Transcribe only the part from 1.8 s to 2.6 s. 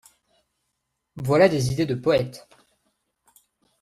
de poète.